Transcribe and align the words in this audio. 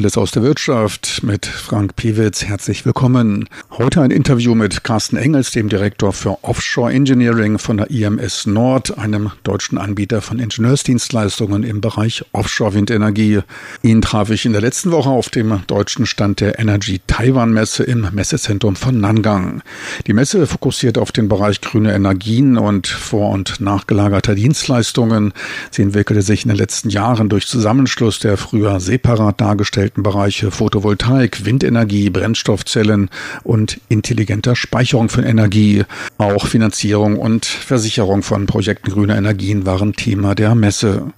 Aktuelles 0.00 0.16
aus 0.16 0.30
der 0.30 0.42
Wirtschaft 0.42 1.22
mit 1.24 1.44
Frank 1.44 1.94
Piewitz. 1.94 2.46
Herzlich 2.46 2.86
willkommen. 2.86 3.46
Heute 3.70 4.00
ein 4.00 4.10
Interview 4.10 4.54
mit 4.54 4.82
Carsten 4.82 5.18
Engels, 5.18 5.50
dem 5.50 5.68
Direktor 5.68 6.14
für 6.14 6.42
Offshore 6.42 6.90
Engineering 6.90 7.58
von 7.58 7.76
der 7.76 7.90
IMS 7.90 8.46
Nord, 8.46 8.96
einem 8.96 9.32
deutschen 9.42 9.76
Anbieter 9.76 10.22
von 10.22 10.38
Ingenieursdienstleistungen 10.38 11.64
im 11.64 11.82
Bereich 11.82 12.24
Offshore-Windenergie. 12.32 13.40
Ihn 13.82 14.00
traf 14.00 14.30
ich 14.30 14.46
in 14.46 14.52
der 14.52 14.62
letzten 14.62 14.90
Woche 14.90 15.10
auf 15.10 15.28
dem 15.28 15.60
deutschen 15.66 16.06
Stand 16.06 16.40
der 16.40 16.58
Energy 16.58 17.02
Taiwan 17.06 17.52
Messe 17.52 17.82
im 17.82 18.08
Messezentrum 18.10 18.76
von 18.76 18.98
Nangang. 18.98 19.60
Die 20.06 20.14
Messe 20.14 20.46
fokussiert 20.46 20.96
auf 20.96 21.12
den 21.12 21.28
Bereich 21.28 21.60
grüne 21.60 21.92
Energien 21.92 22.56
und 22.56 22.86
vor- 22.86 23.32
und 23.32 23.60
nachgelagerter 23.60 24.34
Dienstleistungen. 24.34 25.34
Sie 25.70 25.82
entwickelte 25.82 26.22
sich 26.22 26.44
in 26.44 26.48
den 26.48 26.58
letzten 26.58 26.88
Jahren 26.88 27.28
durch 27.28 27.46
Zusammenschluss 27.46 28.18
der 28.18 28.38
früher 28.38 28.80
separat 28.80 29.42
dargestellten 29.42 29.89
Bereiche 29.96 30.50
Photovoltaik, 30.50 31.44
Windenergie, 31.44 32.10
Brennstoffzellen 32.10 33.10
und 33.42 33.80
intelligenter 33.88 34.56
Speicherung 34.56 35.08
von 35.08 35.24
Energie. 35.24 35.84
Auch 36.18 36.46
Finanzierung 36.46 37.18
und 37.18 37.46
Versicherung 37.46 38.22
von 38.22 38.46
Projekten 38.46 38.90
grüner 38.90 39.16
Energien 39.16 39.66
waren 39.66 39.94
Thema 39.94 40.34
der 40.34 40.54
Messe. 40.54 41.12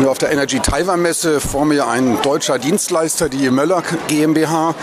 Nur 0.00 0.12
auf 0.12 0.18
der 0.18 0.30
Energy 0.30 0.60
Taiwan 0.60 1.02
Messe 1.02 1.40
vor 1.40 1.64
mir 1.64 1.88
ein 1.88 2.22
deutscher 2.22 2.60
Dienstleister, 2.60 3.28
die 3.28 3.50
Möller 3.50 3.82
GmbH 4.06 4.76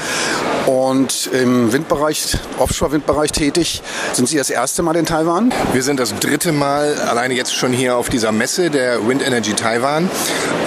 und 0.65 1.29
im 1.31 1.71
Windbereich, 1.71 2.37
Offshore-Windbereich 2.59 3.31
tätig. 3.31 3.81
Sind 4.11 4.27
Sie 4.27 4.35
das 4.35 4.49
erste 4.49 4.83
Mal 4.83 4.97
in 4.97 5.05
Taiwan? 5.05 5.53
Wir 5.71 5.83
sind 5.83 6.01
das 6.01 6.15
dritte 6.19 6.51
Mal 6.51 6.95
alleine 6.99 7.33
jetzt 7.33 7.55
schon 7.55 7.71
hier 7.71 7.95
auf 7.95 8.09
dieser 8.09 8.33
Messe 8.33 8.69
der 8.69 9.07
Wind 9.07 9.25
Energy 9.25 9.53
Taiwan. 9.53 10.09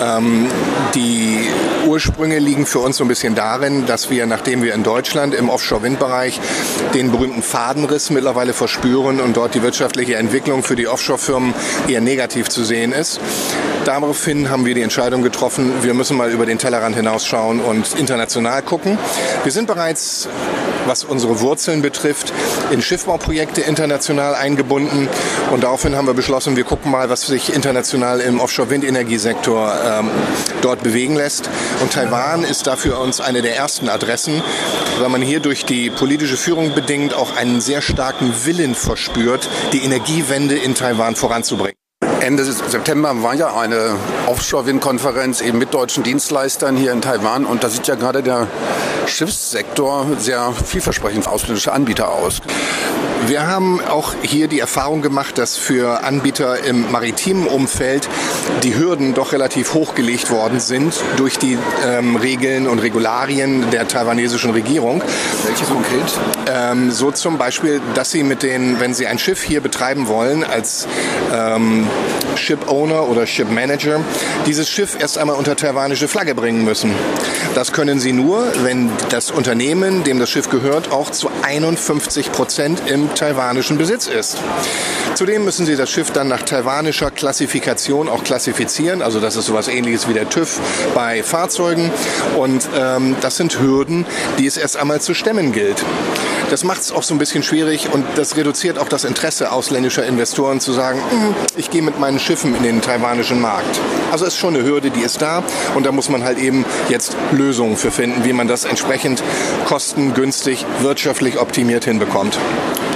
Ähm, 0.02 0.46
die 0.94 1.46
Ursprünge 1.86 2.38
liegen 2.38 2.64
für 2.64 2.78
uns 2.78 2.96
so 2.96 3.04
ein 3.04 3.08
bisschen 3.08 3.34
darin, 3.34 3.84
dass 3.84 4.08
wir, 4.08 4.24
nachdem 4.26 4.62
wir 4.62 4.72
in 4.72 4.82
Deutschland 4.82 5.34
im 5.34 5.50
Offshore-Windbereich 5.50 6.40
den 6.94 7.10
berühmten 7.10 7.42
Fadenriss 7.42 8.08
mittlerweile 8.08 8.54
verspüren 8.54 9.20
und 9.20 9.36
dort 9.36 9.54
die 9.54 9.62
wirtschaftliche 9.62 10.16
Entwicklung 10.16 10.62
für 10.62 10.76
die 10.76 10.88
Offshore-Firmen 10.88 11.52
eher 11.86 12.00
negativ 12.00 12.48
zu 12.48 12.64
sehen 12.64 12.92
ist, 12.92 13.20
daraufhin 13.88 14.50
haben 14.50 14.66
wir 14.66 14.74
die 14.74 14.82
Entscheidung 14.82 15.22
getroffen, 15.22 15.72
wir 15.82 15.94
müssen 15.94 16.16
mal 16.16 16.30
über 16.30 16.44
den 16.44 16.58
Tellerrand 16.58 16.94
hinausschauen 16.94 17.60
und 17.60 17.94
international 17.98 18.60
gucken. 18.60 18.98
Wir 19.44 19.50
sind 19.50 19.66
bereits, 19.66 20.28
was 20.86 21.04
unsere 21.04 21.40
Wurzeln 21.40 21.80
betrifft, 21.80 22.32
in 22.70 22.82
Schiffbauprojekte 22.82 23.62
international 23.62 24.34
eingebunden 24.34 25.08
und 25.52 25.64
daraufhin 25.64 25.96
haben 25.96 26.06
wir 26.06 26.12
beschlossen, 26.12 26.54
wir 26.56 26.64
gucken 26.64 26.90
mal, 26.90 27.08
was 27.08 27.26
sich 27.26 27.54
international 27.54 28.20
im 28.20 28.40
Offshore-Windenergiesektor 28.40 29.74
ähm, 29.82 30.10
dort 30.60 30.82
bewegen 30.82 31.16
lässt. 31.16 31.48
Und 31.80 31.90
Taiwan 31.90 32.44
ist 32.44 32.66
dafür 32.66 33.00
uns 33.00 33.22
eine 33.22 33.40
der 33.40 33.56
ersten 33.56 33.88
Adressen, 33.88 34.42
weil 35.00 35.08
man 35.08 35.22
hier 35.22 35.40
durch 35.40 35.64
die 35.64 35.88
politische 35.88 36.36
Führung 36.36 36.74
bedingt 36.74 37.14
auch 37.14 37.34
einen 37.36 37.62
sehr 37.62 37.80
starken 37.80 38.34
Willen 38.44 38.74
verspürt, 38.74 39.48
die 39.72 39.82
Energiewende 39.82 40.56
in 40.56 40.74
Taiwan 40.74 41.16
voranzubringen. 41.16 41.77
Ende 42.28 42.44
September 42.44 43.22
war 43.22 43.32
ja 43.32 43.56
eine 43.56 43.96
Offshore-Wind-Konferenz 44.26 45.40
eben 45.40 45.56
mit 45.56 45.72
deutschen 45.72 46.02
Dienstleistern 46.02 46.76
hier 46.76 46.92
in 46.92 47.00
Taiwan 47.00 47.46
und 47.46 47.64
da 47.64 47.70
sieht 47.70 47.86
ja 47.86 47.94
gerade 47.94 48.22
der 48.22 48.48
Schiffssektor 49.06 50.06
sehr 50.18 50.52
vielversprechend 50.52 51.24
für 51.24 51.30
ausländische 51.30 51.72
Anbieter 51.72 52.12
aus. 52.12 52.42
Wir 53.26 53.46
haben 53.46 53.80
auch 53.80 54.14
hier 54.22 54.46
die 54.46 54.60
Erfahrung 54.60 55.02
gemacht, 55.02 55.38
dass 55.38 55.56
für 55.56 56.04
Anbieter 56.04 56.62
im 56.64 56.92
maritimen 56.92 57.46
Umfeld 57.46 58.08
die 58.62 58.76
Hürden 58.76 59.14
doch 59.14 59.32
relativ 59.32 59.74
hochgelegt 59.74 60.30
worden 60.30 60.60
sind 60.60 60.94
durch 61.16 61.38
die 61.38 61.58
ähm, 61.84 62.16
Regeln 62.16 62.68
und 62.68 62.78
Regularien 62.78 63.70
der 63.70 63.88
taiwanesischen 63.88 64.50
Regierung. 64.50 65.02
Welche 65.44 65.64
konkret? 65.64 66.04
Ähm, 66.46 66.90
so 66.90 67.10
zum 67.10 67.38
Beispiel, 67.38 67.80
dass 67.94 68.10
sie 68.10 68.22
mit 68.22 68.42
den, 68.42 68.80
wenn 68.80 68.94
sie 68.94 69.06
ein 69.06 69.18
Schiff 69.18 69.42
hier 69.42 69.60
betreiben 69.60 70.08
wollen, 70.08 70.44
als 70.44 70.86
ähm, 71.34 71.86
Ship 72.38 72.68
Owner 72.68 73.08
oder 73.08 73.26
Ship 73.26 73.50
Manager, 73.50 74.00
dieses 74.46 74.68
Schiff 74.68 74.96
erst 74.98 75.18
einmal 75.18 75.36
unter 75.36 75.56
taiwanische 75.56 76.08
Flagge 76.08 76.34
bringen 76.34 76.64
müssen. 76.64 76.94
Das 77.54 77.72
können 77.72 78.00
sie 78.00 78.12
nur, 78.12 78.46
wenn 78.62 78.90
das 79.10 79.30
Unternehmen, 79.30 80.04
dem 80.04 80.18
das 80.18 80.30
Schiff 80.30 80.48
gehört, 80.48 80.92
auch 80.92 81.10
zu 81.10 81.30
51 81.42 82.32
Prozent 82.32 82.82
im 82.86 83.14
taiwanischen 83.14 83.78
Besitz 83.78 84.06
ist. 84.06 84.38
Zudem 85.14 85.44
müssen 85.44 85.66
sie 85.66 85.76
das 85.76 85.90
Schiff 85.90 86.12
dann 86.12 86.28
nach 86.28 86.42
taiwanischer 86.42 87.10
Klassifikation 87.10 88.08
auch 88.08 88.22
klassifizieren. 88.22 89.02
Also 89.02 89.18
das 89.20 89.36
ist 89.36 89.46
sowas 89.46 89.68
ähnliches 89.68 90.08
wie 90.08 90.12
der 90.12 90.28
TÜV 90.28 90.60
bei 90.94 91.22
Fahrzeugen. 91.22 91.90
Und 92.36 92.68
ähm, 92.78 93.16
das 93.20 93.36
sind 93.36 93.58
Hürden, 93.60 94.06
die 94.38 94.46
es 94.46 94.56
erst 94.56 94.76
einmal 94.76 95.00
zu 95.00 95.14
stemmen 95.14 95.52
gilt. 95.52 95.84
Das 96.50 96.64
macht 96.64 96.80
es 96.80 96.92
auch 96.92 97.02
so 97.02 97.14
ein 97.14 97.18
bisschen 97.18 97.42
schwierig 97.42 97.92
und 97.92 98.06
das 98.16 98.36
reduziert 98.36 98.78
auch 98.78 98.88
das 98.88 99.04
Interesse 99.04 99.52
ausländischer 99.52 100.06
Investoren 100.06 100.60
zu 100.60 100.72
sagen, 100.72 101.00
hm, 101.10 101.34
ich 101.56 101.70
gehe 101.70 101.82
mit 101.82 101.98
meinen 101.98 102.18
Schiffen 102.18 102.54
in 102.54 102.62
den 102.62 102.80
taiwanischen 102.80 103.40
Markt. 103.40 103.78
Also 104.10 104.24
ist 104.24 104.38
schon 104.38 104.54
eine 104.54 104.64
Hürde, 104.64 104.90
die 104.90 105.00
ist 105.00 105.20
da 105.20 105.42
und 105.74 105.84
da 105.84 105.92
muss 105.92 106.08
man 106.08 106.24
halt 106.24 106.38
eben 106.38 106.64
jetzt 106.88 107.16
Lösungen 107.32 107.76
für 107.76 107.90
finden, 107.90 108.24
wie 108.24 108.32
man 108.32 108.48
das 108.48 108.64
entsprechend 108.64 109.22
kostengünstig, 109.66 110.64
wirtschaftlich 110.80 111.38
optimiert 111.38 111.84
hinbekommt. 111.84 112.38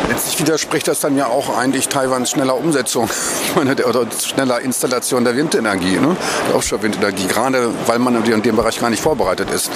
Letztlich 0.09 0.41
widerspricht 0.41 0.89
das 0.89 1.01
dann 1.01 1.17
ja 1.17 1.27
auch 1.27 1.57
eigentlich 1.57 1.89
Taiwans 1.89 2.31
schneller 2.31 2.57
Umsetzung 2.57 3.09
meine, 3.55 3.75
oder 3.87 4.07
schneller 4.11 4.61
Installation 4.61 5.25
der 5.25 5.37
Windenergie, 5.37 5.99
ne? 5.99 6.17
der 6.49 6.57
Offshore-Windenergie, 6.57 7.27
gerade 7.27 7.71
weil 7.87 7.99
man 7.99 8.25
in 8.25 8.43
dem 8.43 8.57
Bereich 8.57 8.81
gar 8.81 8.91
nicht 8.91 9.03
vorbereitet 9.03 9.51
ist. 9.51 9.71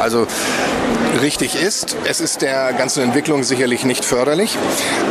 Also 0.00 0.26
richtig 1.20 1.60
ist, 1.60 1.96
es 2.04 2.20
ist 2.20 2.42
der 2.42 2.72
ganzen 2.72 3.02
Entwicklung 3.02 3.42
sicherlich 3.42 3.84
nicht 3.84 4.04
förderlich. 4.04 4.56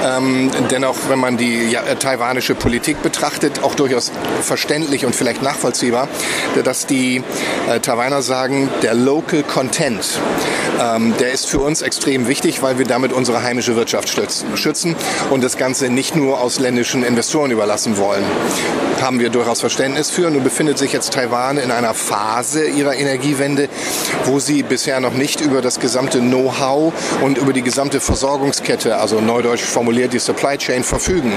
Ähm, 0.03 0.51
dennoch, 0.71 0.95
wenn 1.09 1.19
man 1.19 1.37
die 1.37 1.69
ja, 1.69 1.81
taiwanische 1.95 2.55
Politik 2.55 3.01
betrachtet, 3.01 3.63
auch 3.63 3.75
durchaus 3.75 4.11
verständlich 4.41 5.05
und 5.05 5.15
vielleicht 5.15 5.41
nachvollziehbar, 5.41 6.07
dass 6.63 6.85
die 6.85 7.23
äh, 7.69 7.79
Taiwaner 7.79 8.21
sagen, 8.21 8.69
der 8.81 8.93
Local 8.93 9.43
Content, 9.43 10.19
ähm, 10.79 11.13
der 11.19 11.31
ist 11.31 11.47
für 11.47 11.59
uns 11.59 11.81
extrem 11.81 12.27
wichtig, 12.27 12.61
weil 12.61 12.77
wir 12.77 12.85
damit 12.85 13.11
unsere 13.11 13.43
heimische 13.43 13.75
Wirtschaft 13.75 14.09
schützen 14.55 14.95
und 15.29 15.43
das 15.43 15.57
Ganze 15.57 15.89
nicht 15.89 16.15
nur 16.15 16.39
ausländischen 16.39 17.03
Investoren 17.03 17.51
überlassen 17.51 17.97
wollen. 17.97 18.23
Haben 19.01 19.19
wir 19.19 19.29
durchaus 19.29 19.61
Verständnis 19.61 20.09
für. 20.09 20.29
Nun 20.29 20.43
befindet 20.43 20.77
sich 20.77 20.91
jetzt 20.91 21.13
Taiwan 21.13 21.57
in 21.57 21.71
einer 21.71 21.93
Phase 21.93 22.67
ihrer 22.67 22.95
Energiewende, 22.95 23.69
wo 24.25 24.39
sie 24.39 24.61
bisher 24.61 24.99
noch 24.99 25.13
nicht 25.13 25.39
über 25.39 25.61
das 25.61 25.79
gesamte 25.89 26.19
Know-how 26.19 26.93
und 27.23 27.39
über 27.39 27.51
die 27.51 27.63
gesamte 27.63 27.99
Versorgungskette, 27.99 28.97
also 28.97 29.21
neudeutsch 29.21 29.63
formuliert 29.63 30.13
die 30.13 30.19
Supply 30.19 30.55
Chain, 30.55 30.83
verfügen. 30.83 31.33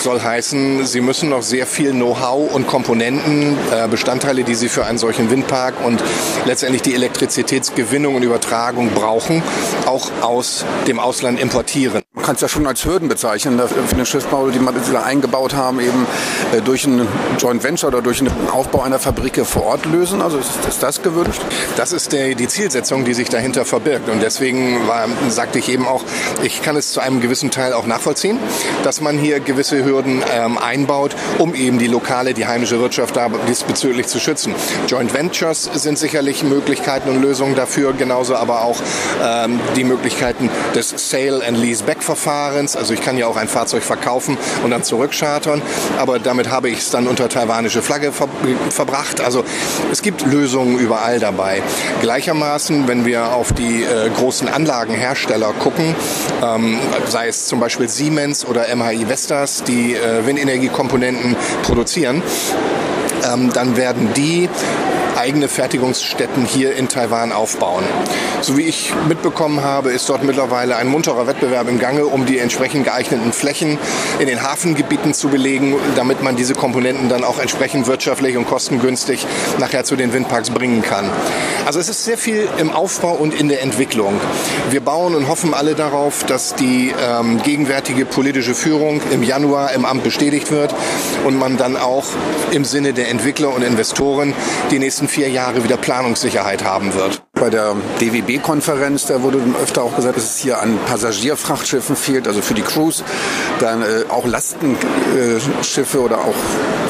Soll 0.00 0.20
heißen, 0.20 0.84
sie 0.86 1.00
müssen 1.00 1.28
noch 1.28 1.42
sehr 1.42 1.68
viel 1.68 1.92
Know-how 1.92 2.52
und 2.52 2.66
Komponenten, 2.66 3.56
äh, 3.70 3.86
Bestandteile, 3.86 4.42
die 4.42 4.56
sie 4.56 4.68
für 4.68 4.86
einen 4.86 4.98
solchen 4.98 5.30
Windpark 5.30 5.74
und 5.84 6.02
letztendlich 6.46 6.82
die 6.82 6.94
Elektrizitätsgewinnung 6.94 8.16
und 8.16 8.24
Übertragung 8.24 8.90
brauchen, 8.90 9.40
auch 9.86 10.10
aus 10.20 10.64
dem 10.88 10.98
Ausland 10.98 11.38
importieren. 11.38 12.02
Kann 12.30 12.36
es 12.36 12.42
ja 12.42 12.48
schon 12.48 12.64
als 12.68 12.84
Hürden 12.84 13.08
bezeichnen 13.08 13.60
für 13.88 13.96
den 13.96 14.06
Schiffbau, 14.06 14.50
die 14.50 14.60
man 14.60 14.72
da 14.92 15.02
eingebaut 15.02 15.56
haben, 15.56 15.80
eben 15.80 16.06
äh, 16.56 16.60
durch 16.60 16.84
ein 16.84 17.08
Joint 17.40 17.64
Venture 17.64 17.88
oder 17.88 18.02
durch 18.02 18.18
den 18.18 18.30
Aufbau 18.52 18.82
einer 18.82 19.00
Fabrik 19.00 19.44
vor 19.44 19.64
Ort 19.64 19.84
lösen. 19.86 20.22
Also 20.22 20.38
ist, 20.38 20.64
ist 20.68 20.80
das 20.80 21.02
gewünscht? 21.02 21.42
Das 21.76 21.92
ist 21.92 22.12
der, 22.12 22.36
die 22.36 22.46
Zielsetzung, 22.46 23.04
die 23.04 23.14
sich 23.14 23.30
dahinter 23.30 23.64
verbirgt. 23.64 24.08
Und 24.08 24.22
deswegen 24.22 24.86
war, 24.86 25.08
sagte 25.28 25.58
ich 25.58 25.68
eben 25.68 25.88
auch, 25.88 26.04
ich 26.44 26.62
kann 26.62 26.76
es 26.76 26.92
zu 26.92 27.00
einem 27.00 27.20
gewissen 27.20 27.50
Teil 27.50 27.72
auch 27.72 27.86
nachvollziehen, 27.86 28.38
dass 28.84 29.00
man 29.00 29.18
hier 29.18 29.40
gewisse 29.40 29.84
Hürden 29.84 30.22
ähm, 30.32 30.56
einbaut, 30.56 31.16
um 31.38 31.52
eben 31.52 31.80
die 31.80 31.88
lokale, 31.88 32.32
die 32.32 32.46
heimische 32.46 32.78
Wirtschaft 32.78 33.16
da 33.16 33.28
diesbezüglich 33.48 34.06
zu 34.06 34.20
schützen. 34.20 34.54
Joint 34.86 35.12
Ventures 35.12 35.68
sind 35.74 35.98
sicherlich 35.98 36.44
Möglichkeiten 36.44 37.08
und 37.08 37.20
Lösungen 37.20 37.56
dafür, 37.56 37.92
genauso 37.92 38.36
aber 38.36 38.62
auch 38.62 38.76
ähm, 39.20 39.58
die 39.74 39.82
Möglichkeiten 39.82 40.48
des 40.76 40.94
Sale 40.96 41.44
and 41.44 41.58
Lease 41.58 41.82
Back 41.82 42.04
Verfahrens. 42.04 42.19
Also 42.26 42.92
ich 42.92 43.00
kann 43.00 43.16
ja 43.16 43.26
auch 43.26 43.36
ein 43.36 43.48
Fahrzeug 43.48 43.82
verkaufen 43.82 44.36
und 44.62 44.70
dann 44.70 44.82
zurückchartern, 44.82 45.62
aber 45.98 46.18
damit 46.18 46.50
habe 46.50 46.68
ich 46.68 46.78
es 46.78 46.90
dann 46.90 47.06
unter 47.06 47.28
taiwanische 47.28 47.82
Flagge 47.82 48.12
ver 48.12 48.28
verbracht. 48.70 49.20
Also 49.20 49.44
es 49.90 50.02
gibt 50.02 50.24
Lösungen 50.26 50.78
überall 50.78 51.18
dabei. 51.18 51.62
Gleichermaßen, 52.00 52.88
wenn 52.88 53.04
wir 53.04 53.32
auf 53.32 53.52
die 53.52 53.82
äh, 53.82 54.10
großen 54.10 54.48
Anlagenhersteller 54.48 55.52
gucken, 55.54 55.94
ähm, 56.42 56.78
sei 57.08 57.28
es 57.28 57.46
zum 57.46 57.60
Beispiel 57.60 57.88
Siemens 57.88 58.44
oder 58.44 58.74
MHI 58.74 59.08
Vestas, 59.08 59.64
die 59.64 59.94
äh, 59.94 60.26
Windenergiekomponenten 60.26 61.36
produzieren, 61.62 62.22
ähm, 63.32 63.52
dann 63.52 63.76
werden 63.76 64.12
die 64.14 64.48
eigene 65.16 65.48
Fertigungsstätten 65.48 66.44
hier 66.44 66.74
in 66.74 66.88
Taiwan 66.88 67.32
aufbauen. 67.32 67.84
So 68.40 68.56
wie 68.56 68.62
ich 68.62 68.92
mitbekommen 69.08 69.62
habe, 69.62 69.90
ist 69.90 70.08
dort 70.08 70.24
mittlerweile 70.24 70.76
ein 70.76 70.88
munterer 70.88 71.26
Wettbewerb 71.26 71.68
im 71.68 71.78
Gange, 71.78 72.06
um 72.06 72.26
die 72.26 72.38
entsprechend 72.38 72.84
geeigneten 72.84 73.32
Flächen 73.32 73.78
in 74.18 74.26
den 74.26 74.42
Hafengebieten 74.42 75.12
zu 75.12 75.28
belegen, 75.28 75.76
damit 75.96 76.22
man 76.22 76.36
diese 76.36 76.54
Komponenten 76.54 77.08
dann 77.08 77.24
auch 77.24 77.38
entsprechend 77.38 77.86
wirtschaftlich 77.86 78.36
und 78.36 78.46
kostengünstig 78.46 79.26
nachher 79.58 79.84
zu 79.84 79.96
den 79.96 80.12
Windparks 80.12 80.50
bringen 80.50 80.82
kann. 80.82 81.10
Also 81.66 81.78
es 81.80 81.88
ist 81.88 82.04
sehr 82.04 82.16
viel 82.16 82.48
im 82.58 82.70
Aufbau 82.70 83.12
und 83.12 83.34
in 83.34 83.48
der 83.48 83.62
Entwicklung. 83.62 84.20
Wir 84.70 84.80
bauen 84.80 85.14
und 85.14 85.28
hoffen 85.28 85.52
alle 85.52 85.74
darauf, 85.74 86.24
dass 86.24 86.54
die 86.54 86.94
ähm, 86.98 87.42
gegenwärtige 87.42 88.06
politische 88.06 88.54
Führung 88.54 89.02
im 89.10 89.22
Januar 89.22 89.72
im 89.72 89.84
Amt 89.84 90.02
bestätigt 90.02 90.50
wird 90.50 90.74
und 91.26 91.38
man 91.38 91.56
dann 91.56 91.76
auch 91.76 92.06
im 92.50 92.64
Sinne 92.64 92.92
der 92.92 93.08
Entwickler 93.08 93.54
und 93.54 93.62
Investoren 93.62 94.34
die 94.70 94.78
nächsten 94.78 95.08
vier 95.10 95.28
Jahre 95.28 95.64
wieder 95.64 95.76
Planungssicherheit 95.76 96.64
haben 96.64 96.94
wird. 96.94 97.22
Bei 97.34 97.50
der 97.50 97.74
DWB-Konferenz, 98.00 99.06
da 99.06 99.22
wurde 99.22 99.40
öfter 99.60 99.82
auch 99.82 99.96
gesagt, 99.96 100.16
dass 100.16 100.24
es 100.24 100.38
hier 100.38 100.60
an 100.60 100.78
Passagierfrachtschiffen 100.86 101.96
fehlt, 101.96 102.28
also 102.28 102.42
für 102.42 102.54
die 102.54 102.62
Crews, 102.62 103.02
dann 103.58 103.82
äh, 103.82 104.04
auch 104.08 104.26
Lastenschiffe 104.26 105.98
äh, 105.98 106.00
oder 106.00 106.18
auch 106.18 106.34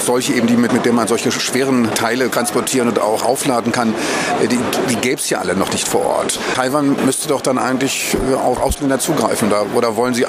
solche 0.04 0.34
eben, 0.34 0.46
die 0.46 0.56
mit, 0.56 0.72
mit 0.72 0.84
denen 0.84 0.96
man 0.96 1.08
solche 1.08 1.30
schweren 1.30 1.94
Teile 1.94 2.30
transportieren 2.30 2.88
und 2.88 2.98
auch 2.98 3.24
aufladen 3.24 3.72
kann, 3.72 3.94
äh, 4.42 4.48
die, 4.48 4.58
die 4.90 4.96
gäbe 4.96 5.20
es 5.20 5.30
ja 5.30 5.38
alle 5.38 5.54
noch 5.54 5.72
nicht 5.72 5.88
vor 5.88 6.04
Ort. 6.04 6.38
Taiwan 6.56 6.96
müsste 7.06 7.28
doch 7.28 7.40
dann 7.40 7.56
eigentlich 7.56 8.16
äh, 8.30 8.34
auf 8.34 8.60
Ausländer 8.60 8.98
zugreifen 8.98 9.48
da, 9.48 9.64
oder 9.74 9.96
wollen 9.96 10.12
Sie 10.12 10.26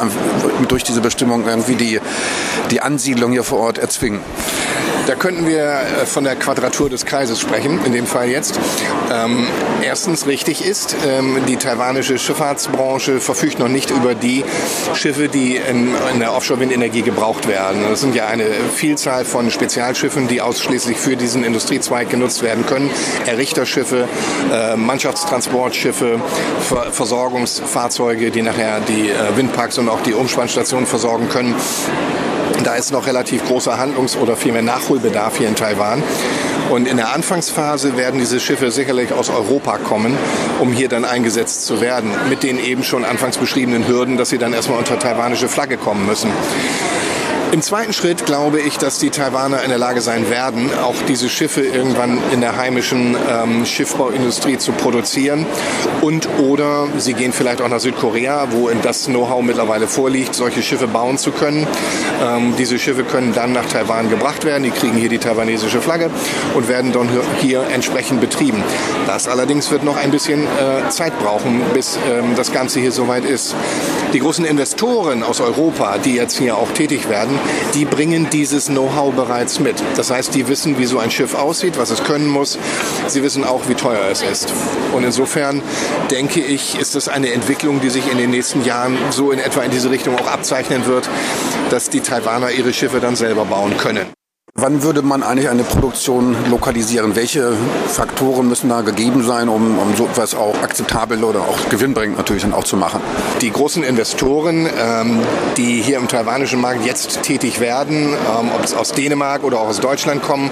durch 0.69 0.83
diese 0.83 1.01
Bestimmung 1.01 1.45
irgendwie 1.45 1.75
die, 1.75 1.99
die 2.69 2.79
Ansiedlung 2.79 3.31
hier 3.31 3.44
vor 3.44 3.59
Ort 3.59 3.79
erzwingen? 3.79 4.21
Da 5.07 5.16
könnten 5.16 5.48
wir 5.48 5.63
äh, 5.63 6.06
von 6.06 6.24
der 6.24 6.36
Quadratur 6.36 6.89
des 6.89 7.06
Kreises 7.06 7.39
sprechen, 7.39 7.80
in 7.86 7.92
dem 7.92 8.06
Fall 8.06 8.30
jetzt. 8.30 8.60
Ähm, 9.12 9.48
erstens 9.81 10.28
richtig 10.28 10.66
ist, 10.66 10.95
ähm, 11.06 11.39
die 11.48 11.57
taiwanische 11.57 12.18
Schifffahrtsbranche 12.18 13.19
verfügt 13.19 13.60
noch 13.60 13.68
nicht 13.68 13.89
über 13.89 14.16
die 14.16 14.45
Schiffe, 14.94 15.28
die 15.28 15.56
in, 15.57 15.94
in 16.13 16.19
der 16.19 16.33
Offshore-Windenergie 16.33 17.01
gebraucht 17.01 17.48
werden. 17.48 17.83
Das 17.89 18.01
sind 18.01 18.16
ja 18.16 18.28
eine 18.28 18.45
Vielzahl 18.74 19.25
von 19.25 19.50
Spezialschiffen, 19.50 20.28
die 20.28 20.42
ausschließlich 20.42 20.98
für 20.98 21.16
diesen 21.16 21.44
Industriezweig 21.44 22.10
genutzt 22.10 22.44
werden 22.44 22.66
können. 22.66 22.89
Errichterschiffe, 23.25 24.07
äh, 24.51 24.75
Mannschaftstransportschiffe, 24.75 26.22
Ver 26.68 26.92
Versorgungsfahrzeuge, 26.92 28.31
die 28.31 28.42
nachher 28.42 28.80
die 28.81 29.10
äh, 29.10 29.36
Windparks 29.36 29.78
und 29.78 29.89
auch 29.89 30.01
die 30.01 30.13
Umspannstationen 30.13 30.86
versorgen 30.86 31.30
können. 31.30 31.56
Da 32.63 32.75
ist 32.75 32.91
noch 32.91 33.07
relativ 33.07 33.45
großer 33.45 33.77
Handlungs- 33.77 34.15
oder 34.15 34.35
vielmehr 34.35 34.61
Nachholbedarf 34.61 35.37
hier 35.37 35.47
in 35.47 35.55
Taiwan. 35.55 36.03
Und 36.69 36.87
in 36.87 36.97
der 36.97 37.13
Anfangsphase 37.13 37.97
werden 37.97 38.19
diese 38.19 38.39
Schiffe 38.39 38.71
sicherlich 38.71 39.13
aus 39.13 39.29
Europa 39.29 39.77
kommen, 39.77 40.17
um 40.59 40.71
hier 40.71 40.87
dann 40.87 41.03
eingesetzt 41.03 41.65
zu 41.65 41.81
werden. 41.81 42.11
Mit 42.29 42.43
den 42.43 42.59
eben 42.59 42.83
schon 42.83 43.03
anfangs 43.03 43.37
beschriebenen 43.37 43.87
Hürden, 43.87 44.17
dass 44.17 44.29
sie 44.29 44.37
dann 44.37 44.53
erstmal 44.53 44.77
unter 44.77 44.99
taiwanische 44.99 45.49
Flagge 45.49 45.77
kommen 45.77 46.05
müssen. 46.05 46.31
Im 47.51 47.62
zweiten 47.62 47.92
Schritt 47.92 48.25
glaube 48.25 48.62
ich, 48.62 48.77
dass 48.77 48.98
die 48.98 49.09
Taiwaner 49.09 49.62
in 49.62 49.68
der 49.68 49.77
Lage 49.77 50.00
sein 50.00 50.30
werden, 50.30 50.69
auch 50.81 50.95
diese 51.09 51.27
Schiffe 51.27 51.59
irgendwann 51.59 52.18
in 52.31 52.39
der 52.39 52.56
heimischen 52.56 53.18
ähm, 53.30 53.65
Schiffbauindustrie 53.65 54.57
zu 54.57 54.71
produzieren. 54.71 55.45
Und 56.00 56.30
oder 56.39 56.88
sie 56.98 57.13
gehen 57.13 57.33
vielleicht 57.33 57.62
auch 57.62 57.68
nach 57.68 57.81
Südkorea, 57.81 58.48
wo 58.51 58.69
das 58.81 59.07
Know-how 59.07 59.42
mittlerweile 59.44 59.89
vorliegt, 59.89 60.33
solche 60.33 60.63
Schiffe 60.63 60.88
bauen 60.88 61.18
zu 61.18 61.31
können. 61.31 61.68
Ähm, 62.24 62.53
diese 62.57 62.80
Schiffe 62.80 63.03
können 63.03 63.33
dann 63.33 63.51
nach 63.51 63.65
Taiwan 63.65 64.09
gebracht 64.09 64.45
werden. 64.45 64.63
Die 64.63 64.71
kriegen 64.71 64.95
hier 64.95 65.09
die 65.09 65.18
taiwanesische 65.19 65.81
Flagge 65.81 66.09
und 66.54 66.69
werden 66.69 66.94
dann 66.94 67.09
hier 67.42 67.65
entsprechend 67.74 68.21
betrieben. 68.21 68.63
Das 69.07 69.27
allerdings 69.27 69.71
wird 69.71 69.83
noch 69.83 69.97
ein 69.97 70.12
bisschen 70.12 70.44
äh, 70.45 70.89
Zeit 70.89 71.19
brauchen, 71.19 71.62
bis 71.74 72.00
ähm, 72.09 72.33
das 72.38 72.54
Ganze 72.54 72.80
hier 72.80 72.94
soweit 72.94 73.25
ist. 73.25 73.56
Die 74.13 74.19
großen 74.19 74.43
Investoren 74.43 75.23
aus 75.23 75.39
Europa, 75.39 75.97
die 75.97 76.15
jetzt 76.15 76.37
hier 76.37 76.57
auch 76.57 76.69
tätig 76.71 77.07
werden, 77.07 77.39
die 77.73 77.85
bringen 77.85 78.27
dieses 78.29 78.65
Know-how 78.65 79.13
bereits 79.13 79.59
mit. 79.59 79.81
Das 79.95 80.11
heißt, 80.11 80.35
die 80.35 80.49
wissen, 80.49 80.77
wie 80.77 80.85
so 80.85 80.99
ein 80.99 81.11
Schiff 81.11 81.33
aussieht, 81.33 81.77
was 81.77 81.91
es 81.91 82.03
können 82.03 82.27
muss. 82.27 82.57
Sie 83.07 83.23
wissen 83.23 83.45
auch, 83.45 83.69
wie 83.69 83.75
teuer 83.75 84.03
es 84.11 84.21
ist. 84.21 84.53
Und 84.93 85.05
insofern 85.05 85.61
denke 86.09 86.41
ich, 86.41 86.77
ist 86.77 86.95
das 86.95 87.07
eine 87.07 87.31
Entwicklung, 87.31 87.79
die 87.79 87.89
sich 87.89 88.11
in 88.11 88.17
den 88.17 88.31
nächsten 88.31 88.65
Jahren 88.65 88.97
so 89.11 89.31
in 89.31 89.39
etwa 89.39 89.61
in 89.61 89.71
diese 89.71 89.89
Richtung 89.89 90.19
auch 90.19 90.27
abzeichnen 90.27 90.85
wird, 90.87 91.09
dass 91.69 91.89
die 91.89 92.01
Taiwaner 92.01 92.51
ihre 92.51 92.73
Schiffe 92.73 92.99
dann 92.99 93.15
selber 93.15 93.45
bauen 93.45 93.77
können. 93.77 94.20
Wann 94.56 94.83
würde 94.83 95.01
man 95.01 95.24
eigentlich 95.24 95.48
eine 95.48 95.63
Produktion 95.63 96.36
lokalisieren? 96.50 97.15
Welche 97.15 97.53
Faktoren 97.88 98.50
müssen 98.50 98.68
da 98.68 98.81
gegeben 98.81 99.24
sein, 99.24 99.48
um, 99.48 99.80
um 99.80 99.95
so 99.95 100.07
etwas 100.07 100.36
auch 100.36 100.62
akzeptabel 100.62 101.24
oder 101.24 101.39
auch 101.39 101.69
gewinnbringend 101.69 102.18
natürlich 102.18 102.44
dann 102.44 102.53
auch 102.53 102.65
zu 102.65 102.75
machen? 102.75 103.00
Die 103.39 103.50
großen 103.50 103.81
Investoren, 103.81 104.68
ähm, 104.77 105.21
die 105.56 105.81
hier 105.81 106.00
im 106.00 106.09
taiwanischen 106.09 106.59
Markt 106.59 106.86
jetzt 106.86 107.24
tätig 107.24 107.62
werden, 107.62 108.09
ähm, 108.09 108.51
ob 108.53 108.62
es 108.65 108.74
aus 108.74 108.92
Dänemark 108.92 109.45
oder 109.45 109.57
auch 109.57 109.69
aus 109.69 109.80
Deutschland 109.80 110.21
kommen, 110.21 110.51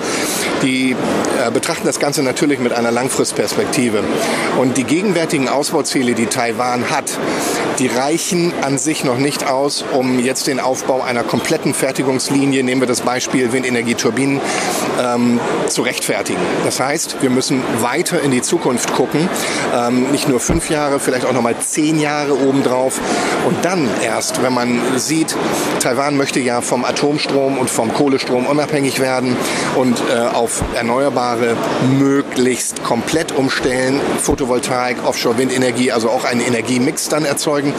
die 0.61 0.91
äh, 0.91 1.51
betrachten 1.51 1.85
das 1.85 2.00
Ganze 2.00 2.23
natürlich 2.23 2.59
mit 2.59 2.73
einer 2.73 2.91
Langfristperspektive. 2.91 4.03
Und 4.59 4.77
die 4.77 4.83
gegenwärtigen 4.83 5.50
Ausbauziele, 5.50 6.13
die 6.13 6.27
Taiwan 6.27 6.89
hat, 6.89 7.17
die 7.79 7.88
reichen 7.88 8.53
an 8.61 8.77
sich 8.77 9.03
noch 9.03 9.17
nicht 9.17 9.47
aus, 9.47 9.83
um 9.94 10.19
jetzt 10.19 10.47
den 10.47 10.59
Aufbau 10.59 11.01
einer 11.01 11.23
kompletten 11.23 11.73
Fertigungslinie, 11.73 12.63
nehmen 12.63 12.81
wir 12.81 12.88
das 12.88 13.01
Beispiel 13.01 13.51
Windenergie, 13.53 13.89
die 13.89 13.95
Turbinen 13.95 14.39
ähm, 15.01 15.39
zu 15.67 15.81
rechtfertigen. 15.81 16.39
Das 16.63 16.79
heißt, 16.79 17.21
wir 17.21 17.31
müssen 17.31 17.63
weiter 17.81 18.21
in 18.21 18.29
die 18.29 18.44
Zukunft 18.44 18.94
gucken, 18.94 19.27
ähm, 19.75 20.11
nicht 20.11 20.29
nur 20.29 20.39
fünf 20.39 20.69
Jahre, 20.69 21.00
vielleicht 21.00 21.25
auch 21.25 21.33
noch 21.33 21.41
mal 21.41 21.57
zehn 21.57 22.00
Jahre 22.00 22.33
obendrauf. 22.33 23.01
Und 23.47 23.65
dann 23.65 23.89
erst, 24.03 24.44
wenn 24.44 24.53
man 24.53 24.79
sieht, 24.97 25.35
Taiwan 25.79 26.17
möchte 26.17 26.39
ja 26.39 26.61
vom 26.61 26.85
Atomstrom 26.85 27.57
und 27.57 27.69
vom 27.69 27.91
Kohlestrom 27.91 28.45
unabhängig 28.45 29.00
werden 29.00 29.35
und 29.75 30.00
äh, 30.13 30.19
auf 30.19 30.49
erneuerbare 30.75 31.56
möglichst 31.98 32.84
komplett 32.84 33.31
umstellen, 33.31 34.01
Photovoltaik, 34.22 35.06
Offshore-Windenergie, 35.06 35.92
also 35.92 36.10
auch 36.10 36.25
einen 36.25 36.42
Energiemix 36.42 37.10
dann 37.10 37.25
erzeugen. 37.25 37.74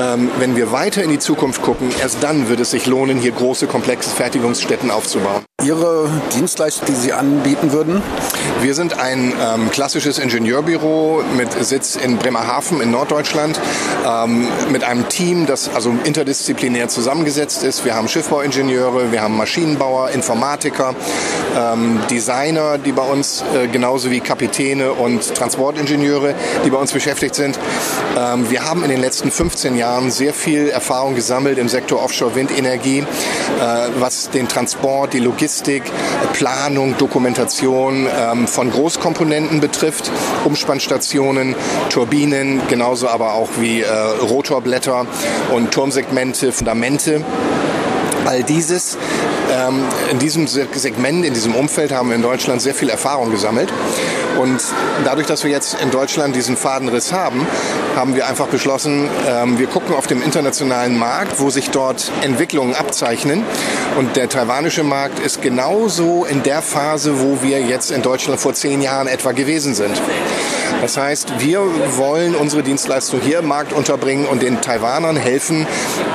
Ähm, 0.00 0.30
wenn 0.38 0.56
wir 0.56 0.72
weiter 0.72 1.02
in 1.02 1.10
die 1.10 1.18
Zukunft 1.18 1.62
gucken, 1.62 1.90
erst 2.00 2.22
dann 2.22 2.48
wird 2.48 2.60
es 2.60 2.70
sich 2.70 2.86
lohnen, 2.86 3.18
hier 3.18 3.32
große, 3.32 3.66
komplexe 3.66 4.10
Fertigungsstätten 4.10 4.90
aufzubauen. 4.90 5.42
Ihre 5.62 6.10
Dienstleistung, 6.34 6.86
die 6.88 6.94
Sie 6.94 7.12
anbieten 7.12 7.72
würden? 7.72 8.02
Wir 8.60 8.74
sind 8.74 8.98
ein 8.98 9.32
ähm, 9.40 9.70
klassisches 9.70 10.18
Ingenieurbüro 10.18 11.22
mit 11.36 11.52
Sitz 11.64 11.94
in 11.94 12.16
Bremerhaven 12.16 12.80
in 12.80 12.90
Norddeutschland, 12.90 13.60
ähm, 14.04 14.48
mit 14.70 14.82
einem 14.82 15.08
Team, 15.08 15.46
das 15.46 15.68
also 15.72 15.94
interdisziplinär 16.04 16.88
zusammengesetzt 16.88 17.62
ist. 17.62 17.84
Wir 17.84 17.94
haben 17.94 18.08
Schiffbauingenieure, 18.08 19.12
wir 19.12 19.22
haben 19.22 19.36
Maschinenbauer, 19.36 20.10
Informatiker, 20.10 20.96
ähm, 21.56 22.00
Designer, 22.10 22.78
die 22.78 22.92
bei 22.92 23.02
uns 23.02 23.44
äh, 23.54 23.68
genauso 23.68 24.10
wie 24.10 24.20
Kapitäne 24.20 24.92
und 24.92 25.34
Transportingenieure, 25.34 26.34
die 26.64 26.70
bei 26.70 26.78
uns 26.78 26.92
beschäftigt 26.92 27.36
sind. 27.36 27.58
Ähm, 28.18 28.50
wir 28.50 28.64
haben 28.64 28.82
in 28.82 28.90
den 28.90 29.00
letzten 29.00 29.30
15 29.30 29.76
Jahren 29.76 30.10
sehr 30.10 30.34
viel 30.34 30.68
Erfahrung 30.68 31.14
gesammelt 31.14 31.58
im 31.58 31.68
Sektor 31.68 32.02
Offshore-Windenergie, 32.02 32.98
äh, 32.98 33.04
was 33.98 34.30
den 34.30 34.48
Transport, 34.48 35.12
die 35.12 35.20
Logistik, 35.20 35.51
Planung, 36.32 36.96
Dokumentation 36.96 38.06
ähm, 38.06 38.48
von 38.48 38.70
Großkomponenten 38.70 39.60
betrifft, 39.60 40.10
Umspannstationen, 40.44 41.54
Turbinen, 41.90 42.62
genauso 42.68 43.08
aber 43.08 43.34
auch 43.34 43.50
wie 43.58 43.82
äh, 43.82 43.90
Rotorblätter 43.90 45.06
und 45.54 45.72
Turmsegmente, 45.72 46.52
Fundamente. 46.52 47.22
All 48.24 48.42
dieses 48.44 48.96
ähm, 49.52 49.84
in 50.10 50.18
diesem 50.18 50.46
Segment, 50.46 51.24
in 51.24 51.34
diesem 51.34 51.54
Umfeld 51.54 51.92
haben 51.92 52.08
wir 52.08 52.16
in 52.16 52.22
Deutschland 52.22 52.62
sehr 52.62 52.74
viel 52.74 52.88
Erfahrung 52.88 53.30
gesammelt. 53.30 53.72
Und 54.38 54.62
dadurch, 55.04 55.26
dass 55.26 55.44
wir 55.44 55.50
jetzt 55.50 55.76
in 55.80 55.90
Deutschland 55.90 56.34
diesen 56.34 56.56
Fadenriss 56.56 57.12
haben, 57.12 57.46
haben 57.96 58.14
wir 58.14 58.26
einfach 58.26 58.48
beschlossen, 58.48 59.08
ähm, 59.28 59.58
wir 59.58 59.66
gucken 59.66 59.94
auf 59.94 60.06
dem 60.06 60.22
internationalen 60.22 60.98
Markt, 60.98 61.40
wo 61.40 61.50
sich 61.50 61.70
dort 61.70 62.10
Entwicklungen 62.22 62.74
abzeichnen. 62.74 63.44
Und 63.98 64.16
der 64.16 64.28
taiwanische 64.28 64.82
Markt 64.82 65.18
ist 65.18 65.42
genauso 65.42 66.24
in 66.24 66.42
der 66.42 66.62
Phase, 66.62 67.20
wo 67.20 67.42
wir 67.42 67.60
jetzt 67.60 67.90
in 67.90 68.02
Deutschland 68.02 68.40
vor 68.40 68.54
zehn 68.54 68.80
Jahren 68.80 69.06
etwa 69.06 69.32
gewesen 69.32 69.74
sind. 69.74 70.00
Das 70.82 70.96
heißt, 70.96 71.34
wir 71.38 71.60
wollen 71.96 72.34
unsere 72.34 72.64
Dienstleistung 72.64 73.20
hier 73.20 73.38
im 73.38 73.46
Markt 73.46 73.72
unterbringen 73.72 74.26
und 74.26 74.42
den 74.42 74.60
Taiwanern 74.60 75.16
helfen, 75.16 75.66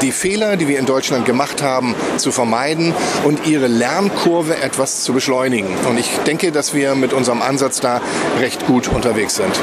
die 0.02 0.12
Fehler, 0.12 0.58
die 0.58 0.68
wir 0.68 0.78
in 0.78 0.86
Deutschland 0.86 1.26
gemacht 1.26 1.62
haben, 1.62 1.96
zu 2.18 2.34
vermeiden 2.34 2.94
und 3.24 3.48
ihre 3.48 3.68
Lernkurve 3.68 4.58
etwas 4.58 5.04
zu 5.04 5.14
beschleunigen. 5.14 5.70
Und 5.88 5.98
ich 5.98 6.10
denke, 6.28 6.52
dass 6.52 6.74
wir 6.74 6.96
mit 6.96 7.14
unserem 7.14 7.42
Ansatz 7.42 7.80
da 7.80 8.02
recht 8.40 8.66
gut 8.66 8.88
unterwegs 8.88 9.36
sind. 9.36 9.60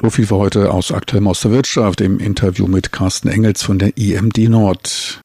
So 0.00 0.10
viel 0.10 0.26
für 0.26 0.36
heute 0.36 0.72
aus 0.72 0.90
Aktuellem 0.90 1.28
aus 1.28 1.42
der 1.42 1.50
Wirtschaft 1.50 2.00
im 2.00 2.18
Interview 2.18 2.66
mit 2.66 2.92
Carsten 2.92 3.28
Engels 3.28 3.62
von 3.62 3.78
der 3.78 3.96
IMD 3.96 4.48
Nord. 4.48 5.20